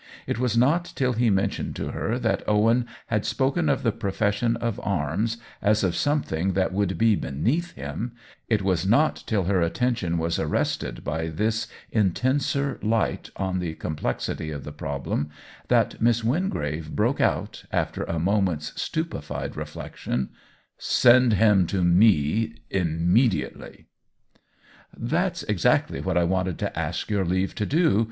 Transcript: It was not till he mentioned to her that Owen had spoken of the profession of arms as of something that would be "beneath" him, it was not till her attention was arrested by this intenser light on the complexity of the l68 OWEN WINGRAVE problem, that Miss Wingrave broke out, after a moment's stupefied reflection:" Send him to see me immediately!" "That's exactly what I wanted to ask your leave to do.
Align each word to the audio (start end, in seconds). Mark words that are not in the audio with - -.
It 0.25 0.39
was 0.39 0.57
not 0.57 0.85
till 0.95 1.13
he 1.13 1.29
mentioned 1.29 1.75
to 1.75 1.89
her 1.91 2.17
that 2.17 2.41
Owen 2.47 2.87
had 3.05 3.23
spoken 3.23 3.69
of 3.69 3.83
the 3.83 3.91
profession 3.91 4.55
of 4.57 4.79
arms 4.81 5.37
as 5.61 5.83
of 5.83 5.95
something 5.95 6.53
that 6.53 6.73
would 6.73 6.97
be 6.97 7.15
"beneath" 7.15 7.73
him, 7.73 8.13
it 8.49 8.63
was 8.63 8.83
not 8.83 9.23
till 9.27 9.43
her 9.43 9.61
attention 9.61 10.17
was 10.17 10.39
arrested 10.39 11.03
by 11.03 11.27
this 11.27 11.67
intenser 11.91 12.79
light 12.81 13.29
on 13.35 13.59
the 13.59 13.75
complexity 13.75 14.49
of 14.49 14.63
the 14.63 14.71
l68 14.71 14.73
OWEN 14.73 14.93
WINGRAVE 14.93 15.01
problem, 15.05 15.29
that 15.67 16.01
Miss 16.01 16.23
Wingrave 16.23 16.95
broke 16.95 17.21
out, 17.21 17.65
after 17.71 18.01
a 18.05 18.17
moment's 18.17 18.81
stupefied 18.81 19.55
reflection:" 19.55 20.29
Send 20.79 21.33
him 21.33 21.67
to 21.67 21.77
see 21.77 21.83
me 21.83 22.55
immediately!" 22.71 23.85
"That's 24.97 25.43
exactly 25.43 26.01
what 26.01 26.17
I 26.17 26.23
wanted 26.23 26.57
to 26.57 26.75
ask 26.79 27.11
your 27.11 27.23
leave 27.23 27.53
to 27.53 27.67
do. 27.67 27.99